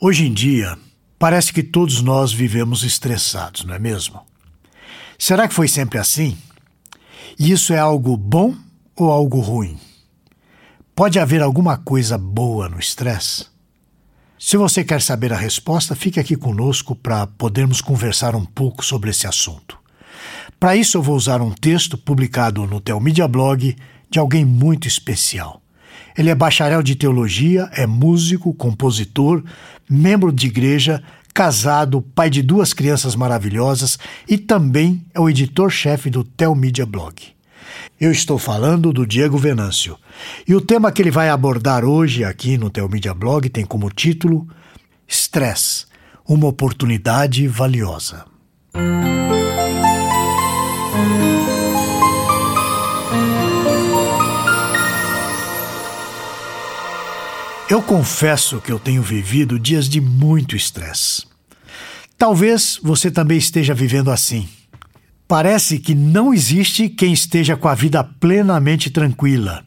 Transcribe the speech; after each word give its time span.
Hoje 0.00 0.28
em 0.28 0.32
dia, 0.32 0.78
parece 1.18 1.52
que 1.52 1.60
todos 1.60 2.00
nós 2.02 2.32
vivemos 2.32 2.84
estressados, 2.84 3.64
não 3.64 3.74
é 3.74 3.80
mesmo? 3.80 4.20
Será 5.18 5.48
que 5.48 5.54
foi 5.54 5.66
sempre 5.66 5.98
assim? 5.98 6.38
E 7.36 7.50
isso 7.50 7.72
é 7.72 7.80
algo 7.80 8.16
bom 8.16 8.54
ou 8.94 9.10
algo 9.10 9.40
ruim? 9.40 9.76
Pode 10.94 11.18
haver 11.18 11.42
alguma 11.42 11.76
coisa 11.76 12.16
boa 12.16 12.68
no 12.68 12.78
estresse? 12.78 13.46
Se 14.38 14.56
você 14.56 14.84
quer 14.84 15.02
saber 15.02 15.32
a 15.32 15.36
resposta, 15.36 15.96
fique 15.96 16.20
aqui 16.20 16.36
conosco 16.36 16.94
para 16.94 17.26
podermos 17.26 17.80
conversar 17.80 18.36
um 18.36 18.44
pouco 18.44 18.84
sobre 18.84 19.10
esse 19.10 19.26
assunto. 19.26 19.76
Para 20.60 20.76
isso, 20.76 20.96
eu 20.96 21.02
vou 21.02 21.16
usar 21.16 21.42
um 21.42 21.50
texto 21.50 21.98
publicado 21.98 22.64
no 22.68 22.80
Telmídia 22.80 23.26
Blog 23.26 23.76
de 24.08 24.18
alguém 24.20 24.44
muito 24.44 24.86
especial. 24.86 25.60
Ele 26.18 26.30
é 26.30 26.34
bacharel 26.34 26.82
de 26.82 26.96
teologia, 26.96 27.70
é 27.72 27.86
músico, 27.86 28.52
compositor, 28.52 29.40
membro 29.88 30.32
de 30.32 30.48
igreja, 30.48 31.00
casado, 31.32 32.02
pai 32.02 32.28
de 32.28 32.42
duas 32.42 32.72
crianças 32.72 33.14
maravilhosas 33.14 33.96
e 34.28 34.36
também 34.36 35.06
é 35.14 35.20
o 35.20 35.30
editor-chefe 35.30 36.10
do 36.10 36.24
Telmídia 36.24 36.84
Blog. 36.84 37.14
Eu 38.00 38.10
estou 38.10 38.36
falando 38.36 38.92
do 38.92 39.06
Diego 39.06 39.38
Venâncio. 39.38 39.96
E 40.46 40.56
o 40.56 40.60
tema 40.60 40.90
que 40.90 41.00
ele 41.00 41.12
vai 41.12 41.28
abordar 41.28 41.84
hoje 41.84 42.24
aqui 42.24 42.58
no 42.58 42.68
Telmídia 42.68 43.14
Blog 43.14 43.48
tem 43.48 43.64
como 43.64 43.88
título 43.88 44.48
Stress, 45.06 45.86
uma 46.26 46.48
oportunidade 46.48 47.46
valiosa. 47.46 48.24
Eu 57.78 57.82
confesso 57.82 58.60
que 58.60 58.72
eu 58.72 58.78
tenho 58.80 59.00
vivido 59.04 59.56
dias 59.56 59.88
de 59.88 60.00
muito 60.00 60.56
estresse. 60.56 61.22
Talvez 62.18 62.76
você 62.82 63.08
também 63.08 63.38
esteja 63.38 63.72
vivendo 63.72 64.10
assim. 64.10 64.48
Parece 65.28 65.78
que 65.78 65.94
não 65.94 66.34
existe 66.34 66.88
quem 66.88 67.12
esteja 67.12 67.56
com 67.56 67.68
a 67.68 67.76
vida 67.76 68.02
plenamente 68.02 68.90
tranquila 68.90 69.64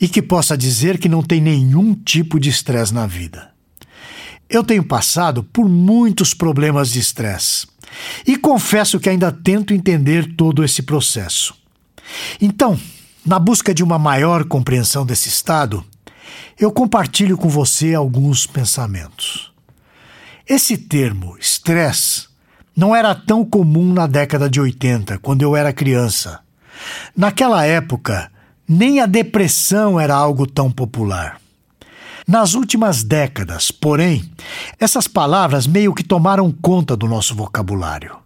e 0.00 0.08
que 0.08 0.22
possa 0.22 0.56
dizer 0.56 0.96
que 0.96 1.06
não 1.06 1.22
tem 1.22 1.38
nenhum 1.38 1.94
tipo 1.94 2.40
de 2.40 2.48
estresse 2.48 2.94
na 2.94 3.06
vida. 3.06 3.50
Eu 4.48 4.64
tenho 4.64 4.82
passado 4.82 5.44
por 5.44 5.68
muitos 5.68 6.32
problemas 6.32 6.90
de 6.90 6.98
estresse 6.98 7.66
e 8.26 8.38
confesso 8.38 8.98
que 8.98 9.10
ainda 9.10 9.30
tento 9.30 9.74
entender 9.74 10.34
todo 10.34 10.64
esse 10.64 10.80
processo. 10.80 11.54
Então, 12.40 12.80
na 13.24 13.38
busca 13.38 13.74
de 13.74 13.84
uma 13.84 13.98
maior 13.98 14.44
compreensão 14.44 15.04
desse 15.04 15.28
estado, 15.28 15.84
eu 16.58 16.70
compartilho 16.70 17.36
com 17.36 17.48
você 17.48 17.94
alguns 17.94 18.46
pensamentos. 18.46 19.52
Esse 20.46 20.76
termo, 20.76 21.36
estresse, 21.38 22.28
não 22.76 22.94
era 22.94 23.14
tão 23.14 23.44
comum 23.44 23.92
na 23.92 24.06
década 24.06 24.48
de 24.48 24.60
80, 24.60 25.18
quando 25.18 25.42
eu 25.42 25.54
era 25.54 25.72
criança. 25.72 26.40
Naquela 27.16 27.64
época, 27.64 28.30
nem 28.66 29.00
a 29.00 29.06
depressão 29.06 29.98
era 29.98 30.14
algo 30.14 30.46
tão 30.46 30.70
popular. 30.70 31.40
Nas 32.26 32.54
últimas 32.54 33.02
décadas, 33.02 33.70
porém, 33.70 34.30
essas 34.78 35.08
palavras 35.08 35.66
meio 35.66 35.94
que 35.94 36.04
tomaram 36.04 36.50
conta 36.50 36.96
do 36.96 37.08
nosso 37.08 37.34
vocabulário. 37.34 38.16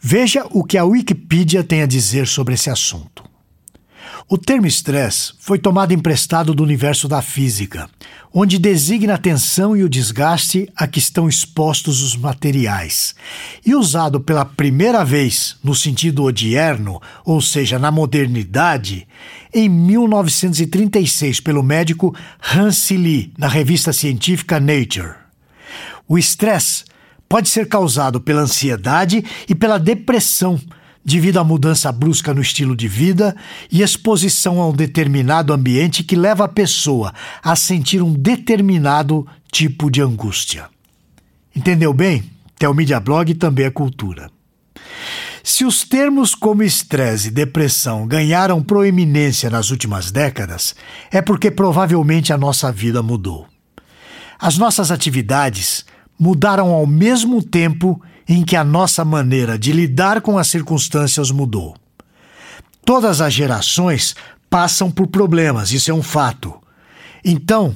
Veja 0.00 0.46
o 0.50 0.64
que 0.64 0.78
a 0.78 0.84
Wikipedia 0.84 1.62
tem 1.62 1.82
a 1.82 1.86
dizer 1.86 2.26
sobre 2.26 2.54
esse 2.54 2.70
assunto. 2.70 3.29
O 4.32 4.38
termo 4.38 4.68
estresse 4.68 5.32
foi 5.40 5.58
tomado 5.58 5.92
emprestado 5.92 6.54
do 6.54 6.62
universo 6.62 7.08
da 7.08 7.20
física, 7.20 7.90
onde 8.32 8.60
designa 8.60 9.14
a 9.14 9.18
tensão 9.18 9.76
e 9.76 9.82
o 9.82 9.88
desgaste 9.88 10.68
a 10.76 10.86
que 10.86 11.00
estão 11.00 11.28
expostos 11.28 12.00
os 12.00 12.14
materiais, 12.14 13.12
e 13.66 13.74
usado 13.74 14.20
pela 14.20 14.44
primeira 14.44 15.04
vez 15.04 15.56
no 15.64 15.74
sentido 15.74 16.22
odierno, 16.22 17.02
ou 17.24 17.40
seja, 17.40 17.76
na 17.76 17.90
modernidade, 17.90 19.04
em 19.52 19.68
1936 19.68 21.40
pelo 21.40 21.60
médico 21.60 22.14
Hans 22.54 22.88
Lee, 22.90 23.32
na 23.36 23.48
revista 23.48 23.92
científica 23.92 24.60
Nature. 24.60 25.14
O 26.06 26.16
estresse 26.16 26.84
pode 27.28 27.48
ser 27.48 27.66
causado 27.66 28.20
pela 28.20 28.42
ansiedade 28.42 29.24
e 29.48 29.56
pela 29.56 29.76
depressão 29.76 30.56
devido 31.04 31.38
à 31.38 31.44
mudança 31.44 31.90
brusca 31.90 32.34
no 32.34 32.40
estilo 32.40 32.76
de 32.76 32.86
vida 32.86 33.34
e 33.70 33.82
exposição 33.82 34.60
a 34.60 34.68
um 34.68 34.72
determinado 34.72 35.52
ambiente 35.52 36.04
que 36.04 36.16
leva 36.16 36.44
a 36.44 36.48
pessoa 36.48 37.12
a 37.42 37.56
sentir 37.56 38.02
um 38.02 38.12
determinado 38.12 39.26
tipo 39.50 39.90
de 39.90 40.02
angústia. 40.02 40.68
Entendeu 41.54 41.92
bem? 41.92 42.30
Telmídia 42.58 43.00
Blog 43.00 43.34
também 43.34 43.66
é 43.66 43.70
cultura. 43.70 44.30
Se 45.42 45.64
os 45.64 45.84
termos 45.84 46.34
como 46.34 46.62
estresse 46.62 47.28
e 47.28 47.30
depressão 47.30 48.06
ganharam 48.06 48.62
proeminência 48.62 49.48
nas 49.48 49.70
últimas 49.70 50.10
décadas, 50.10 50.74
é 51.10 51.22
porque 51.22 51.50
provavelmente 51.50 52.32
a 52.32 52.38
nossa 52.38 52.70
vida 52.70 53.02
mudou. 53.02 53.48
As 54.38 54.58
nossas 54.58 54.90
atividades 54.90 55.84
mudaram 56.18 56.68
ao 56.70 56.86
mesmo 56.86 57.42
tempo 57.42 58.00
em 58.32 58.44
que 58.44 58.54
a 58.54 58.62
nossa 58.62 59.04
maneira 59.04 59.58
de 59.58 59.72
lidar 59.72 60.20
com 60.20 60.38
as 60.38 60.46
circunstâncias 60.46 61.32
mudou. 61.32 61.74
Todas 62.84 63.20
as 63.20 63.34
gerações 63.34 64.14
passam 64.48 64.88
por 64.88 65.08
problemas, 65.08 65.72
isso 65.72 65.90
é 65.90 65.94
um 65.94 66.02
fato. 66.02 66.54
Então, 67.24 67.74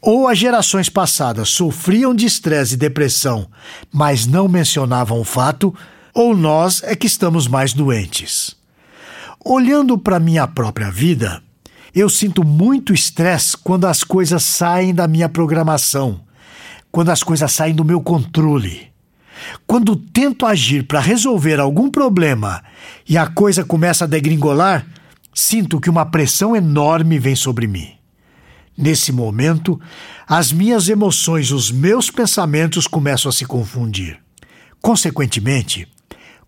ou 0.00 0.26
as 0.26 0.36
gerações 0.36 0.88
passadas 0.88 1.50
sofriam 1.50 2.12
de 2.12 2.26
estresse 2.26 2.74
e 2.74 2.76
depressão, 2.76 3.46
mas 3.92 4.26
não 4.26 4.48
mencionavam 4.48 5.20
o 5.20 5.24
fato, 5.24 5.72
ou 6.12 6.36
nós 6.36 6.82
é 6.82 6.96
que 6.96 7.06
estamos 7.06 7.46
mais 7.46 7.72
doentes. 7.72 8.56
Olhando 9.44 9.96
para 9.96 10.18
minha 10.18 10.48
própria 10.48 10.90
vida, 10.90 11.40
eu 11.94 12.08
sinto 12.08 12.44
muito 12.44 12.92
estresse 12.92 13.56
quando 13.56 13.86
as 13.86 14.02
coisas 14.02 14.42
saem 14.42 14.92
da 14.92 15.06
minha 15.06 15.28
programação, 15.28 16.20
quando 16.90 17.10
as 17.10 17.22
coisas 17.22 17.52
saem 17.52 17.72
do 17.72 17.84
meu 17.84 18.00
controle. 18.00 18.91
Quando 19.66 19.96
tento 19.96 20.46
agir 20.46 20.86
para 20.86 21.00
resolver 21.00 21.58
algum 21.60 21.90
problema 21.90 22.62
e 23.08 23.16
a 23.16 23.26
coisa 23.26 23.64
começa 23.64 24.04
a 24.04 24.08
degringolar, 24.08 24.86
sinto 25.34 25.80
que 25.80 25.90
uma 25.90 26.06
pressão 26.06 26.54
enorme 26.54 27.18
vem 27.18 27.34
sobre 27.34 27.66
mim. 27.66 27.92
Nesse 28.76 29.12
momento, 29.12 29.80
as 30.26 30.50
minhas 30.50 30.88
emoções, 30.88 31.50
os 31.50 31.70
meus 31.70 32.10
pensamentos 32.10 32.86
começam 32.86 33.28
a 33.28 33.32
se 33.32 33.44
confundir. 33.44 34.18
Consequentemente, 34.80 35.86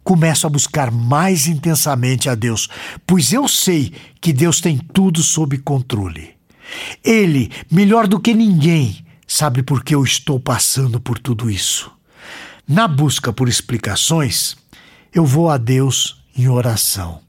começo 0.03 0.47
a 0.47 0.51
buscar 0.51 0.91
mais 0.91 1.47
intensamente 1.47 2.29
a 2.29 2.35
Deus, 2.35 2.69
pois 3.07 3.33
eu 3.33 3.47
sei 3.47 3.93
que 4.21 4.33
Deus 4.33 4.61
tem 4.61 4.79
tudo 4.79 5.23
sob 5.23 5.57
controle. 5.59 6.35
Ele, 7.05 7.51
melhor 7.71 8.07
do 8.07 8.19
que 8.19 8.35
ninguém, 8.35 9.05
sabe 9.27 9.63
por 9.63 9.85
que 9.85 9.95
eu 9.95 10.03
estou 10.03 10.41
passando 10.41 11.01
por 11.01 11.19
tudo 11.19 11.51
isso. 11.51 11.91
Na 12.67 12.89
busca 12.89 13.31
por 13.31 13.47
explicações, 13.47 14.57
eu 15.13 15.27
vou 15.27 15.51
a 15.51 15.59
Deus 15.59 16.25
em 16.35 16.49
oração. 16.49 17.21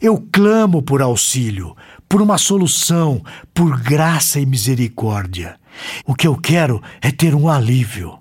Eu 0.00 0.26
clamo 0.32 0.82
por 0.82 1.00
auxílio, 1.00 1.76
por 2.08 2.20
uma 2.20 2.36
solução, 2.38 3.22
por 3.54 3.80
graça 3.80 4.40
e 4.40 4.46
misericórdia. 4.46 5.56
O 6.04 6.12
que 6.12 6.26
eu 6.26 6.36
quero 6.36 6.82
é 7.00 7.12
ter 7.12 7.36
um 7.36 7.48
alívio. 7.48 8.18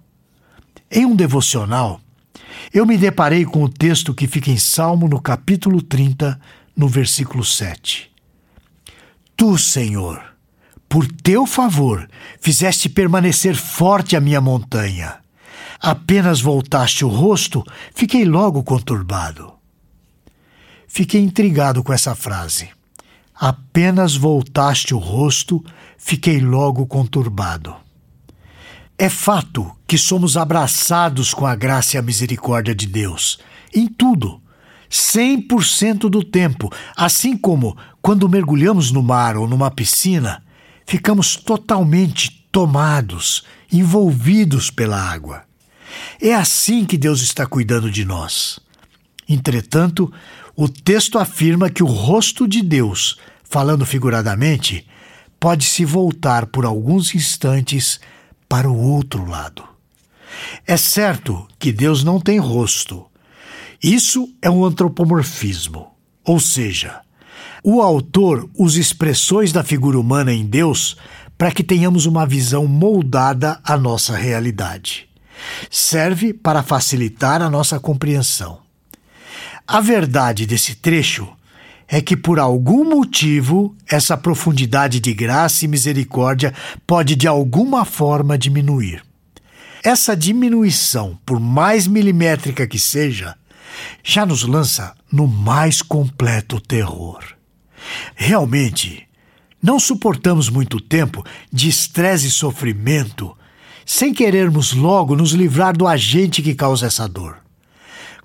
Em 0.92 1.08
um 1.08 1.16
devocional, 1.16 2.00
eu 2.72 2.86
me 2.86 2.98
deparei 3.00 3.44
com 3.44 3.64
o 3.64 3.70
texto 3.70 4.14
que 4.14 4.28
fica 4.28 4.52
em 4.52 4.58
Salmo 4.58 5.08
no 5.08 5.20
capítulo 5.20 5.82
30, 5.82 6.40
no 6.76 6.88
versículo 6.88 7.44
7. 7.44 8.12
Tu, 9.36 9.58
Senhor, 9.58 10.24
por 10.88 11.08
teu 11.08 11.48
favor, 11.48 12.08
fizeste 12.40 12.90
permanecer 12.90 13.56
forte 13.56 14.16
a 14.16 14.22
minha 14.22 14.40
montanha. 14.40 15.18
Apenas 15.80 16.42
voltaste 16.42 17.06
o 17.06 17.08
rosto, 17.08 17.64
fiquei 17.94 18.26
logo 18.26 18.64
conturbado. 18.64 19.54
Fiquei 20.88 21.22
intrigado 21.22 21.84
com 21.84 21.94
essa 21.94 22.16
frase. 22.16 22.70
Apenas 23.36 24.16
voltaste 24.16 24.96
o 24.96 24.98
rosto, 24.98 25.64
fiquei 25.98 26.40
logo 26.40 26.88
conturbado. 26.88 27.76
É 28.98 29.10
fato 29.10 29.72
que 29.86 29.98
somos 29.98 30.36
abraçados 30.36 31.34
com 31.34 31.46
a 31.46 31.56
graça 31.56 31.96
e 31.96 32.00
a 32.00 32.02
misericórdia 32.02 32.74
de 32.74 32.88
Deus, 32.88 33.38
em 33.72 33.88
tudo, 33.88 34.42
100% 34.90 36.10
do 36.10 36.24
tempo, 36.24 36.72
assim 36.96 37.38
como 37.38 37.78
quando 38.02 38.28
mergulhamos 38.28 38.92
no 38.92 39.04
mar 39.04 39.38
ou 39.38 39.48
numa 39.48 39.70
piscina, 39.70 40.44
ficamos 40.86 41.36
totalmente 41.36 42.48
tomados, 42.52 43.44
envolvidos 43.72 44.72
pela 44.72 45.00
água. 45.00 45.47
É 46.22 46.34
assim 46.34 46.86
que 46.86 46.98
Deus 46.98 47.22
está 47.22 47.46
cuidando 47.46 47.92
de 47.92 48.06
nós. 48.06 48.60
Entretanto, 49.28 50.12
o 50.56 50.68
texto 50.68 51.20
afirma 51.20 51.70
que 51.70 51.84
o 51.84 51.88
rosto 51.88 52.48
de 52.48 52.62
Deus, 52.62 53.18
falando 53.44 53.86
figuradamente, 53.86 54.88
pode 55.40 55.66
se 55.66 55.86
voltar 55.86 56.48
por 56.48 56.66
alguns 56.66 57.14
instantes 57.14 58.00
para 58.50 58.70
o 58.70 58.78
outro 58.78 59.30
lado. 59.30 59.64
É 60.66 60.78
certo 60.78 61.48
que 61.60 61.72
Deus 61.72 62.04
não 62.04 62.20
tem 62.20 62.40
rosto. 62.40 63.06
Isso 63.82 64.34
é 64.42 64.50
um 64.50 64.66
antropomorfismo, 64.66 65.92
ou 66.24 66.40
seja, 66.40 67.02
o 67.64 67.82
autor 67.82 68.50
usa 68.58 68.80
expressões 68.80 69.52
da 69.52 69.64
figura 69.64 70.00
humana 70.00 70.34
em 70.34 70.46
Deus 70.46 70.98
para 71.38 71.52
que 71.52 71.64
tenhamos 71.64 72.06
uma 72.06 72.26
visão 72.26 72.66
moldada 72.66 73.60
à 73.64 73.78
nossa 73.78 74.16
realidade. 74.16 75.07
Serve 75.70 76.34
para 76.34 76.64
facilitar 76.64 77.42
a 77.42 77.50
nossa 77.50 77.80
compreensão. 77.80 78.60
A 79.68 79.82
verdade 79.82 80.46
desse 80.46 80.76
trecho 80.76 81.28
é 81.88 82.02
que, 82.02 82.18
por 82.18 82.40
algum 82.40 82.84
motivo, 82.84 83.76
essa 83.90 84.18
profundidade 84.18 85.00
de 85.00 85.14
graça 85.14 85.66
e 85.66 85.68
misericórdia 85.68 86.54
pode 86.86 87.16
de 87.16 87.28
alguma 87.28 87.86
forma 87.86 88.38
diminuir. 88.38 89.04
Essa 89.84 90.16
diminuição, 90.16 91.18
por 91.26 91.40
mais 91.40 91.88
milimétrica 91.88 92.68
que 92.68 92.78
seja, 92.78 93.36
já 94.04 94.26
nos 94.26 94.44
lança 94.44 94.94
no 95.12 95.28
mais 95.28 95.82
completo 95.82 96.60
terror. 96.60 97.24
Realmente, 98.16 99.08
não 99.62 99.80
suportamos 99.80 100.50
muito 100.50 100.80
tempo 100.82 101.24
de 101.52 101.70
estresse 101.70 102.28
e 102.28 102.32
sofrimento 102.32 103.36
sem 103.88 104.14
querermos 104.14 104.74
logo 104.74 105.16
nos 105.16 105.32
livrar 105.32 105.76
do 105.76 105.88
agente 105.88 106.42
que 106.42 106.54
causa 106.54 106.88
essa 106.88 107.08
dor. 107.08 107.38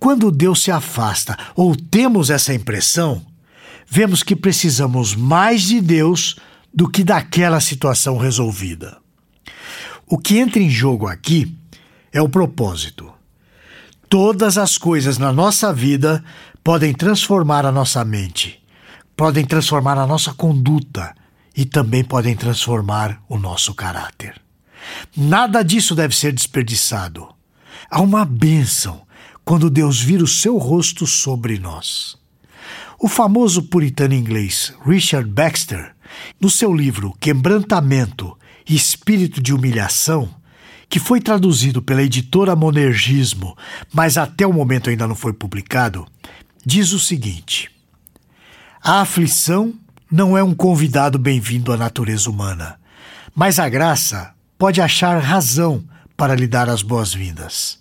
Quando 0.01 0.33
Deus 0.33 0.61
se 0.61 0.73
afasta 0.73 1.39
ou 1.55 1.77
temos 1.77 2.31
essa 2.31 2.53
impressão, 2.53 3.25
vemos 3.87 4.25
que 4.25 4.35
precisamos 4.35 5.15
mais 5.15 5.63
de 5.63 5.81
Deus 5.81 6.35
do 6.75 6.89
que 6.89 7.05
daquela 7.05 7.61
situação 7.61 8.19
resolvida. 8.19 8.99
O 10.05 10.19
que 10.19 10.39
entra 10.39 10.61
em 10.61 10.69
jogo 10.69 11.07
aqui 11.07 11.57
é 12.13 12.21
o 12.21 12.29
propósito. 12.29 13.13
Todas 14.09 14.59
as 14.59 14.77
coisas 14.77 15.17
na 15.17 15.33
nossa 15.33 15.73
vida 15.73 16.25
podem 16.65 16.93
transformar 16.93 17.65
a 17.65 17.71
nossa 17.71 18.05
mente, 18.05 18.61
podem 19.17 19.45
transformar 19.45 19.97
a 19.97 20.09
nossa 20.09 20.35
conduta 20.35 21.15
e 21.57 21.65
também 21.65 22.03
podem 22.03 22.35
transformar 22.35 23.23
o 23.29 23.39
nosso 23.39 23.73
caráter. 23.75 24.43
Nada 25.17 25.63
disso 25.63 25.95
deve 25.95 26.17
ser 26.17 26.33
desperdiçado. 26.33 27.29
Há 27.91 28.01
uma 28.01 28.25
bênção 28.25 29.03
quando 29.45 29.71
Deus 29.71 30.01
vira 30.01 30.25
o 30.25 30.29
seu 30.29 30.57
rosto 30.57 31.07
sobre 31.07 31.59
nós. 31.59 32.17
O 32.99 33.09
famoso 33.09 33.65
puritano 33.65 34.15
inglês 34.15 34.73
Richard 34.87 35.29
Baxter, 35.29 35.95
no 36.41 36.49
seu 36.49 36.73
livro 36.73 37.15
Quebrantamento 37.19 38.37
e 38.69 38.75
Espírito 38.75 39.43
de 39.43 39.53
Humilhação, 39.53 40.29
que 40.89 41.01
foi 41.01 41.21
traduzido 41.21 41.83
pela 41.83 42.03
editora 42.03 42.55
Monergismo, 42.55 43.57
mas 43.93 44.17
até 44.17 44.47
o 44.47 44.53
momento 44.53 44.91
ainda 44.91 45.09
não 45.09 45.15
foi 45.15 45.33
publicado, 45.33 46.07
diz 46.65 46.93
o 46.93 47.01
seguinte: 47.01 47.71
A 48.83 49.01
aflição 49.01 49.75
não 50.11 50.37
é 50.37 50.43
um 50.43 50.55
convidado 50.55 51.19
bem-vindo 51.19 51.73
à 51.73 51.77
natureza 51.77 52.29
humana, 52.29 52.79
mas 53.35 53.59
a 53.59 53.69
graça 53.69 54.35
pode 54.63 54.81
achar 54.81 55.19
razão 55.19 55.83
para 56.17 56.37
lhe 56.37 56.47
dar 56.47 56.69
as 56.69 56.83
boas-vindas. 56.83 57.81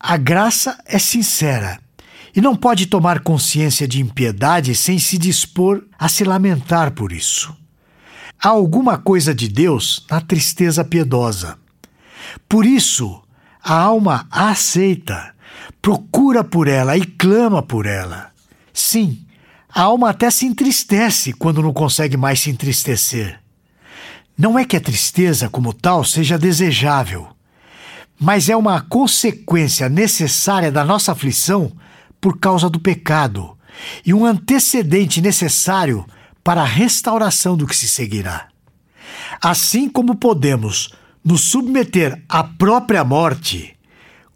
A 0.00 0.16
graça 0.16 0.76
é 0.84 0.98
sincera 0.98 1.78
e 2.34 2.40
não 2.40 2.56
pode 2.56 2.86
tomar 2.86 3.20
consciência 3.20 3.86
de 3.86 4.00
impiedade 4.00 4.74
sem 4.74 4.98
se 4.98 5.16
dispor 5.16 5.84
a 5.96 6.08
se 6.08 6.24
lamentar 6.24 6.90
por 6.90 7.12
isso. 7.12 7.56
Há 8.42 8.48
alguma 8.48 8.98
coisa 8.98 9.32
de 9.32 9.46
Deus 9.46 10.04
na 10.10 10.20
tristeza 10.20 10.84
piedosa. 10.84 11.56
Por 12.48 12.66
isso, 12.66 13.22
a 13.62 13.72
alma 13.72 14.26
a 14.28 14.48
aceita, 14.48 15.32
procura 15.80 16.42
por 16.42 16.66
ela 16.66 16.96
e 16.96 17.06
clama 17.06 17.62
por 17.62 17.86
ela. 17.86 18.32
Sim, 18.74 19.24
a 19.72 19.82
alma 19.82 20.10
até 20.10 20.32
se 20.32 20.46
entristece 20.46 21.32
quando 21.32 21.62
não 21.62 21.72
consegue 21.72 22.16
mais 22.16 22.40
se 22.40 22.50
entristecer. 22.50 23.41
Não 24.36 24.58
é 24.58 24.64
que 24.64 24.76
a 24.76 24.80
tristeza, 24.80 25.48
como 25.48 25.72
tal, 25.72 26.04
seja 26.04 26.38
desejável, 26.38 27.28
mas 28.18 28.48
é 28.48 28.56
uma 28.56 28.80
consequência 28.80 29.88
necessária 29.88 30.70
da 30.70 30.84
nossa 30.84 31.12
aflição 31.12 31.72
por 32.20 32.38
causa 32.38 32.70
do 32.70 32.80
pecado 32.80 33.58
e 34.04 34.14
um 34.14 34.24
antecedente 34.24 35.20
necessário 35.20 36.06
para 36.42 36.62
a 36.62 36.66
restauração 36.66 37.56
do 37.56 37.66
que 37.66 37.76
se 37.76 37.88
seguirá. 37.88 38.48
Assim 39.40 39.88
como 39.88 40.14
podemos 40.14 40.90
nos 41.24 41.42
submeter 41.42 42.20
à 42.28 42.42
própria 42.42 43.04
morte, 43.04 43.76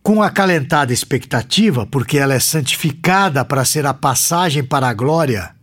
com 0.02 0.22
acalentada 0.22 0.92
expectativa, 0.92 1.84
porque 1.86 2.16
ela 2.16 2.34
é 2.34 2.38
santificada 2.38 3.44
para 3.44 3.64
ser 3.64 3.86
a 3.86 3.94
passagem 3.94 4.62
para 4.62 4.88
a 4.88 4.94
glória, 4.94 5.55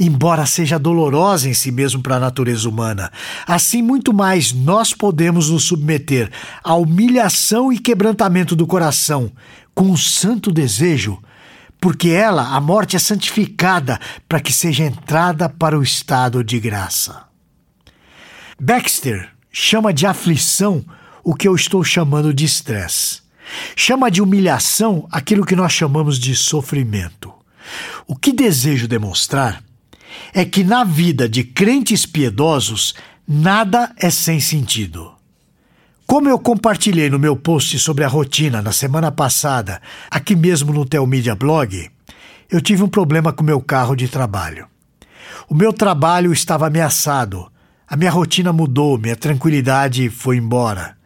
embora 0.00 0.46
seja 0.46 0.78
dolorosa 0.78 1.46
em 1.46 1.52
si 1.52 1.70
mesmo 1.70 2.02
para 2.02 2.16
a 2.16 2.20
natureza 2.20 2.66
humana, 2.66 3.12
assim 3.46 3.82
muito 3.82 4.14
mais 4.14 4.50
nós 4.50 4.94
podemos 4.94 5.50
nos 5.50 5.64
submeter 5.64 6.30
à 6.64 6.74
humilhação 6.74 7.70
e 7.70 7.78
quebrantamento 7.78 8.56
do 8.56 8.66
coração, 8.66 9.30
com 9.74 9.84
um 9.84 9.96
santo 9.96 10.50
desejo 10.50 11.20
porque 11.80 12.08
ela, 12.10 12.54
a 12.54 12.60
morte, 12.60 12.94
é 12.94 12.98
santificada 12.98 13.98
para 14.28 14.38
que 14.38 14.52
seja 14.52 14.84
entrada 14.84 15.48
para 15.48 15.78
o 15.78 15.82
estado 15.82 16.44
de 16.44 16.60
graça. 16.60 17.24
Baxter 18.60 19.30
chama 19.50 19.92
de 19.92 20.06
aflição 20.06 20.84
o 21.24 21.34
que 21.34 21.48
eu 21.48 21.54
estou 21.54 21.82
chamando 21.82 22.34
de 22.34 22.44
estresse. 22.44 23.22
Chama 23.74 24.10
de 24.10 24.20
humilhação 24.20 25.08
aquilo 25.10 25.46
que 25.46 25.56
nós 25.56 25.72
chamamos 25.72 26.18
de 26.18 26.36
sofrimento. 26.36 27.32
O 28.06 28.14
que 28.14 28.32
desejo 28.32 28.86
demonstrar 28.86 29.62
é 30.32 30.44
que 30.44 30.64
na 30.64 30.84
vida 30.84 31.28
de 31.28 31.44
crentes 31.44 32.06
piedosos 32.06 32.94
nada 33.26 33.92
é 33.96 34.10
sem 34.10 34.40
sentido. 34.40 35.12
Como 36.06 36.28
eu 36.28 36.38
compartilhei 36.38 37.08
no 37.08 37.20
meu 37.20 37.36
post 37.36 37.78
sobre 37.78 38.02
a 38.02 38.08
rotina 38.08 38.60
na 38.60 38.72
semana 38.72 39.12
passada, 39.12 39.80
aqui 40.10 40.34
mesmo 40.34 40.72
no 40.72 40.84
Telmídia 40.84 41.36
Blog, 41.36 41.88
eu 42.50 42.60
tive 42.60 42.82
um 42.82 42.88
problema 42.88 43.32
com 43.32 43.44
meu 43.44 43.60
carro 43.60 43.94
de 43.94 44.08
trabalho. 44.08 44.66
O 45.48 45.54
meu 45.54 45.72
trabalho 45.72 46.32
estava 46.32 46.66
ameaçado, 46.66 47.50
a 47.88 47.96
minha 47.96 48.10
rotina 48.10 48.52
mudou, 48.52 48.98
minha 48.98 49.14
tranquilidade 49.14 50.10
foi 50.10 50.36
embora. 50.36 50.96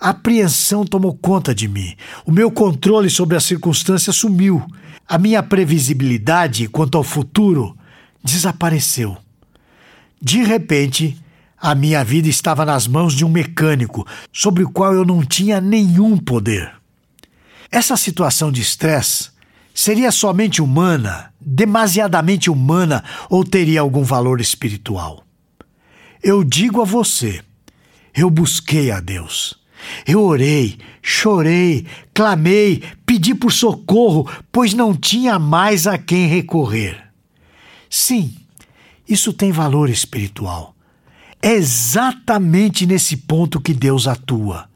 A 0.00 0.10
apreensão 0.10 0.84
tomou 0.84 1.16
conta 1.16 1.52
de 1.52 1.66
mim, 1.66 1.96
o 2.24 2.30
meu 2.30 2.48
controle 2.50 3.10
sobre 3.10 3.36
as 3.36 3.42
circunstâncias 3.42 4.14
sumiu, 4.14 4.64
a 5.08 5.18
minha 5.18 5.42
previsibilidade 5.42 6.68
quanto 6.68 6.96
ao 6.96 7.02
futuro 7.02 7.76
desapareceu. 8.22 9.16
De 10.20 10.42
repente, 10.42 11.16
a 11.60 11.74
minha 11.74 12.04
vida 12.04 12.28
estava 12.28 12.64
nas 12.64 12.86
mãos 12.86 13.14
de 13.14 13.24
um 13.24 13.28
mecânico, 13.28 14.06
sobre 14.32 14.62
o 14.62 14.70
qual 14.70 14.94
eu 14.94 15.04
não 15.04 15.24
tinha 15.24 15.60
nenhum 15.60 16.16
poder. 16.16 16.72
Essa 17.70 17.96
situação 17.96 18.50
de 18.50 18.60
estresse 18.62 19.30
seria 19.74 20.10
somente 20.10 20.62
humana, 20.62 21.32
demasiadamente 21.40 22.50
humana, 22.50 23.04
ou 23.28 23.44
teria 23.44 23.80
algum 23.80 24.02
valor 24.02 24.40
espiritual? 24.40 25.24
Eu 26.22 26.42
digo 26.42 26.80
a 26.80 26.84
você, 26.84 27.42
eu 28.14 28.30
busquei 28.30 28.90
a 28.90 29.00
Deus. 29.00 29.56
Eu 30.06 30.22
orei, 30.22 30.78
chorei, 31.00 31.86
clamei, 32.12 32.82
pedi 33.06 33.34
por 33.34 33.52
socorro, 33.52 34.28
pois 34.50 34.74
não 34.74 34.94
tinha 34.94 35.38
mais 35.38 35.86
a 35.86 35.96
quem 35.96 36.26
recorrer. 36.26 37.07
Sim, 37.88 38.36
isso 39.08 39.32
tem 39.32 39.52
valor 39.52 39.88
espiritual 39.88 40.74
é 41.42 41.52
exatamente 41.52 42.84
nesse 42.86 43.16
ponto 43.16 43.60
que 43.60 43.72
Deus 43.72 44.06
atua. 44.06 44.68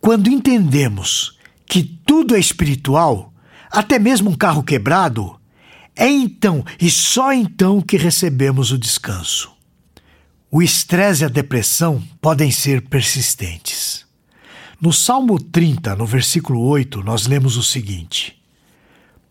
Quando 0.00 0.30
entendemos 0.30 1.38
que 1.66 1.82
tudo 1.82 2.36
é 2.36 2.38
espiritual, 2.38 3.32
até 3.70 3.98
mesmo 3.98 4.30
um 4.30 4.34
carro 4.34 4.62
quebrado, 4.62 5.38
é 5.96 6.08
então 6.08 6.64
e 6.80 6.90
só 6.90 7.32
então 7.32 7.80
que 7.80 7.96
recebemos 7.96 8.72
o 8.72 8.78
descanso. 8.78 9.52
O 10.50 10.62
estresse 10.62 11.22
e 11.22 11.26
a 11.26 11.28
depressão 11.28 12.02
podem 12.20 12.50
ser 12.50 12.82
persistentes. 12.82 14.04
No 14.80 14.92
Salmo 14.92 15.40
30, 15.40 15.96
no 15.96 16.06
versículo 16.06 16.60
8, 16.60 17.02
nós 17.02 17.26
lemos 17.26 17.56
o 17.56 17.62
seguinte: 17.62 18.40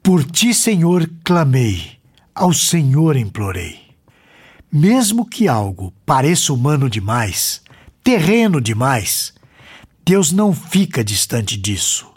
Por 0.02 0.24
ti, 0.24 0.54
Senhor, 0.54 1.10
clamei, 1.24 1.98
ao 2.34 2.54
Senhor 2.54 3.16
implorei. 3.16 3.82
Mesmo 4.72 5.26
que 5.26 5.48
algo 5.48 5.94
pareça 6.06 6.52
humano 6.52 6.90
demais, 6.90 7.62
terreno 8.04 8.60
demais, 8.60 9.34
Deus 10.04 10.32
não 10.32 10.54
fica 10.54 11.04
distante 11.04 11.56
disso. 11.56 12.12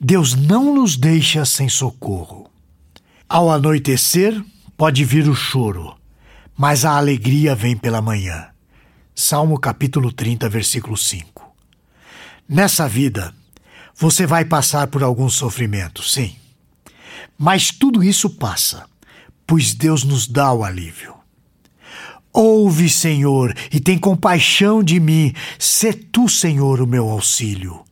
Deus 0.00 0.34
não 0.34 0.74
nos 0.74 0.96
deixa 0.96 1.44
sem 1.44 1.68
socorro. 1.68 2.48
Ao 3.28 3.50
anoitecer, 3.50 4.42
pode 4.76 5.04
vir 5.04 5.28
o 5.28 5.34
choro, 5.34 5.94
mas 6.56 6.84
a 6.84 6.96
alegria 6.96 7.54
vem 7.54 7.76
pela 7.76 8.00
manhã. 8.00 8.48
Salmo 9.14 9.58
capítulo 9.58 10.12
30, 10.12 10.48
versículo 10.48 10.96
5. 10.96 11.54
Nessa 12.48 12.88
vida, 12.88 13.34
você 13.94 14.24
vai 14.24 14.44
passar 14.44 14.86
por 14.86 15.02
alguns 15.02 15.34
sofrimentos, 15.34 16.12
sim. 16.12 16.36
Mas 17.36 17.70
tudo 17.70 18.02
isso 18.02 18.30
passa, 18.30 18.86
pois 19.48 19.72
Deus 19.72 20.04
nos 20.04 20.28
dá 20.28 20.52
o 20.52 20.62
alívio. 20.62 21.14
Ouve, 22.30 22.90
Senhor, 22.90 23.56
e 23.72 23.80
tem 23.80 23.96
compaixão 23.96 24.82
de 24.82 25.00
mim. 25.00 25.32
Sê 25.58 25.94
tu, 25.94 26.28
Senhor, 26.28 26.82
o 26.82 26.86
meu 26.86 27.08
auxílio. 27.08 27.82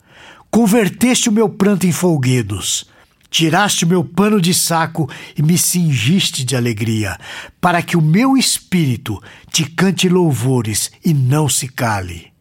Converteste 0.51 1.31
o 1.31 1.33
meu 1.33 1.49
pranto 1.49 1.87
em 1.87 1.93
folguedos. 1.93 2.85
Tiraste 3.31 3.87
o 3.87 3.89
meu 3.89 4.05
pano 4.05 4.39
de 4.39 4.53
saco 4.53 5.11
e 5.37 5.43
me 5.43 5.57
cingiste 5.57 6.45
de 6.45 6.55
alegria, 6.55 7.19
para 7.59 7.83
que 7.83 7.97
o 7.97 8.03
meu 8.03 8.37
espírito 8.37 9.21
te 9.51 9.65
cante 9.65 10.11
louvores 10.11 10.91
e 11.03 11.15
não 11.15 11.49
se 11.49 11.69
cale. 11.69 12.33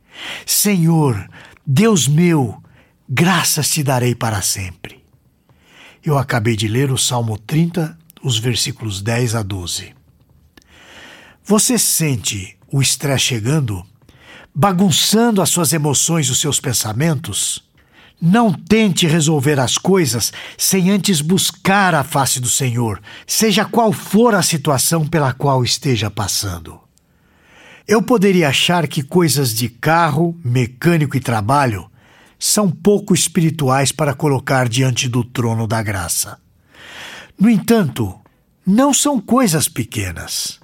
Senhor, 0.45 1.27
Deus 1.65 2.05
meu, 2.05 2.61
graças 3.07 3.69
te 3.69 3.81
darei 3.81 4.13
para 4.13 4.41
sempre. 4.41 5.03
Eu 6.03 6.17
acabei 6.17 6.55
de 6.55 6.67
ler 6.67 6.91
o 6.91 6.97
Salmo 6.97 7.37
30, 7.39 7.97
os 8.25 8.39
versículos 8.39 9.03
10 9.03 9.35
a 9.35 9.43
12. 9.43 9.93
Você 11.43 11.77
sente 11.77 12.57
o 12.71 12.81
estresse 12.81 13.25
chegando, 13.25 13.85
bagunçando 14.53 15.43
as 15.43 15.49
suas 15.51 15.71
emoções 15.73 16.25
e 16.25 16.31
os 16.31 16.39
seus 16.41 16.59
pensamentos? 16.59 17.63
Não 18.19 18.51
tente 18.51 19.05
resolver 19.05 19.59
as 19.59 19.77
coisas 19.77 20.33
sem 20.57 20.89
antes 20.89 21.21
buscar 21.21 21.93
a 21.93 22.03
face 22.03 22.39
do 22.39 22.49
Senhor, 22.49 22.99
seja 23.27 23.63
qual 23.63 23.93
for 23.93 24.33
a 24.33 24.41
situação 24.41 25.05
pela 25.05 25.31
qual 25.31 25.63
esteja 25.63 26.09
passando. 26.09 26.79
Eu 27.87 28.01
poderia 28.01 28.49
achar 28.49 28.87
que 28.87 29.03
coisas 29.03 29.53
de 29.53 29.69
carro, 29.69 30.35
mecânico 30.43 31.15
e 31.15 31.19
trabalho 31.19 31.87
são 32.39 32.71
pouco 32.71 33.13
espirituais 33.13 33.91
para 33.91 34.15
colocar 34.15 34.67
diante 34.67 35.07
do 35.07 35.23
trono 35.23 35.67
da 35.67 35.83
graça. 35.83 36.43
No 37.37 37.49
entanto, 37.49 38.19
não 38.65 38.93
são 38.93 39.19
coisas 39.19 39.67
pequenas. 39.67 40.59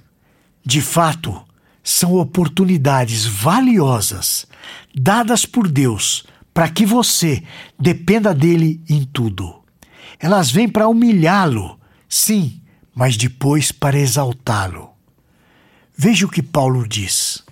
De 0.66 0.82
fato, 0.82 1.42
são 1.84 2.16
oportunidades 2.16 3.26
valiosas 3.26 4.48
dadas 4.94 5.46
por 5.46 5.68
Deus 5.68 6.26
para 6.54 6.70
que 6.70 6.86
você 6.86 7.44
dependa 7.80 8.34
dele 8.34 8.82
em 8.90 9.04
tudo. 9.04 9.62
Elas 10.20 10.52
vêm 10.52 10.68
para 10.68 10.88
humilhá-lo, 10.88 11.80
sim, 12.08 12.62
mas 12.94 13.18
depois 13.18 13.72
para 13.72 13.98
exaltá-lo. 13.98 14.90
Veja 15.98 16.26
o 16.26 16.30
que 16.30 16.42
Paulo 16.42 16.88
diz. 16.88 17.44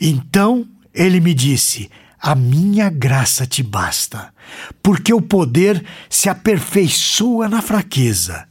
Então 0.00 0.68
ele 0.92 1.20
me 1.20 1.32
disse: 1.32 1.90
A 2.24 2.36
minha 2.36 2.88
graça 2.88 3.44
te 3.48 3.64
basta, 3.64 4.32
porque 4.80 5.12
o 5.12 5.20
poder 5.20 5.84
se 6.08 6.28
aperfeiçoa 6.28 7.48
na 7.48 7.60
fraqueza. 7.60 8.46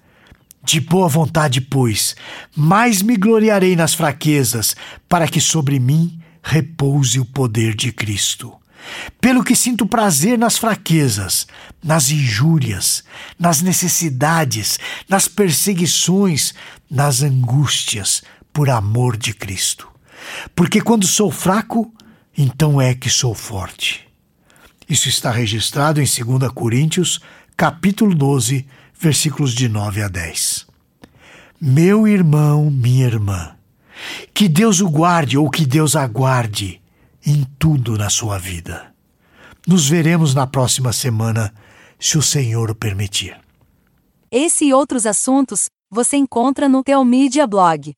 De 0.62 0.82
boa 0.82 1.08
vontade, 1.08 1.62
pois, 1.62 2.14
mais 2.54 3.02
me 3.02 3.16
gloriarei 3.16 3.78
nas 3.78 3.94
fraquezas, 3.94 4.76
para 5.08 5.26
que 5.26 5.40
sobre 5.40 5.80
mim 5.80 6.20
repouse 6.44 7.18
o 7.18 7.24
poder 7.24 7.74
de 7.74 7.94
Cristo. 7.94 8.54
Pelo 9.22 9.42
que 9.42 9.56
sinto 9.56 9.86
prazer 9.86 10.38
nas 10.38 10.58
fraquezas, 10.58 11.48
nas 11.82 12.12
injúrias, 12.12 13.06
nas 13.40 13.62
necessidades, 13.62 14.78
nas 15.08 15.30
perseguições, 15.30 16.54
nas 16.90 17.24
angústias, 17.24 18.22
por 18.52 18.70
amor 18.70 19.16
de 19.16 19.34
Cristo. 19.34 19.88
Porque 20.54 20.82
quando 20.82 21.08
sou 21.08 21.32
fraco, 21.32 21.90
então 22.42 22.82
é 22.82 22.96
que 22.96 23.10
sou 23.10 23.36
forte. 23.36 24.08
Isso 24.90 25.08
está 25.08 25.30
registrado 25.30 26.02
em 26.02 26.06
2 26.06 26.52
Coríntios, 26.52 27.20
capítulo 27.56 28.16
12, 28.16 28.66
versículos 29.00 29.54
de 29.54 29.70
9 29.70 30.02
a 30.02 30.08
10. 30.08 30.66
Meu 31.62 32.08
irmão, 32.08 32.72
minha 32.72 33.06
irmã, 33.06 33.56
que 34.34 34.50
Deus 34.50 34.82
o 34.82 34.90
guarde 34.90 35.38
ou 35.38 35.52
que 35.52 35.66
Deus 35.68 35.96
aguarde 35.96 36.82
em 37.24 37.46
tudo 37.60 37.96
na 37.96 38.10
sua 38.10 38.40
vida. 38.40 38.92
Nos 39.68 39.88
veremos 39.88 40.34
na 40.34 40.48
próxima 40.48 40.92
semana, 40.92 41.54
se 42.00 42.18
o 42.18 42.22
Senhor 42.24 42.72
o 42.72 42.76
permitir. 42.76 43.40
Esse 44.32 44.66
e 44.66 44.74
outros 44.74 45.06
assuntos 45.06 45.66
você 45.92 46.18
encontra 46.18 46.68
no 46.68 46.84
Teomídia 46.84 47.46
Blog. 47.46 47.94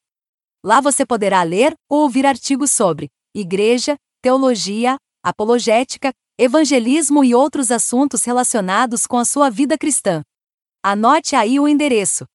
Lá 0.66 0.82
você 0.82 1.06
poderá 1.06 1.42
ler 1.44 1.74
ou 1.90 2.02
ouvir 2.02 2.26
artigos 2.26 2.72
sobre 2.72 3.08
igreja, 3.34 3.96
teologia, 4.24 4.98
apologética, 5.22 6.14
evangelismo 6.40 7.26
e 7.26 7.36
outros 7.36 7.72
assuntos 7.72 8.24
relacionados 8.24 9.06
com 9.06 9.18
a 9.18 9.26
sua 9.26 9.50
vida 9.50 9.78
cristã. 9.78 10.24
Anote 10.82 11.36
aí 11.36 11.60
o 11.60 11.68
endereço: 11.68 12.26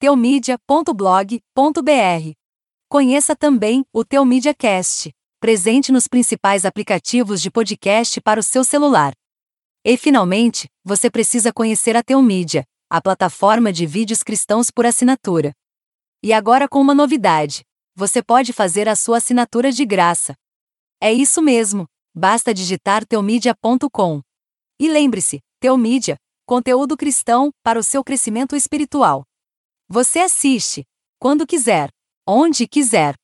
teomídia.blog.br. 0.00 2.32
Conheça 2.88 3.36
também 3.36 3.84
o 3.92 4.02
Teomídia 4.04 4.54
Cast 4.54 5.12
presente 5.38 5.92
nos 5.92 6.08
principais 6.08 6.64
aplicativos 6.64 7.42
de 7.42 7.50
podcast 7.50 8.18
para 8.22 8.40
o 8.40 8.42
seu 8.42 8.64
celular. 8.64 9.12
E 9.84 9.98
finalmente, 9.98 10.66
você 10.82 11.10
precisa 11.10 11.52
conhecer 11.52 11.94
a 11.94 12.02
Teomídia, 12.02 12.64
a 12.88 13.02
plataforma 13.02 13.70
de 13.70 13.84
vídeos 13.84 14.22
cristãos 14.22 14.70
por 14.70 14.86
assinatura. 14.86 15.52
E 16.22 16.32
agora 16.32 16.66
com 16.66 16.80
uma 16.80 16.94
novidade: 16.94 17.62
você 17.94 18.22
pode 18.22 18.54
fazer 18.54 18.88
a 18.88 18.96
sua 18.96 19.18
assinatura 19.18 19.70
de 19.70 19.84
graça. 19.84 20.34
É 21.00 21.12
isso 21.12 21.42
mesmo, 21.42 21.86
basta 22.14 22.54
digitar 22.54 23.04
teomídia.com. 23.04 24.20
E 24.78 24.88
lembre-se, 24.88 25.40
Teomídia, 25.60 26.16
conteúdo 26.46 26.96
cristão 26.96 27.50
para 27.62 27.78
o 27.78 27.82
seu 27.82 28.04
crescimento 28.04 28.54
espiritual. 28.54 29.24
Você 29.88 30.18
assiste, 30.18 30.84
quando 31.18 31.46
quiser, 31.46 31.88
onde 32.26 32.68
quiser 32.68 33.14